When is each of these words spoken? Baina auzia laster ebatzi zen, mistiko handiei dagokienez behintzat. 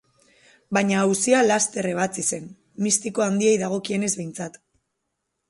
Baina 0.77 0.95
auzia 1.09 1.41
laster 1.47 1.89
ebatzi 1.89 2.23
zen, 2.31 2.49
mistiko 2.87 3.27
handiei 3.27 3.53
dagokienez 3.67 4.13
behintzat. 4.19 4.61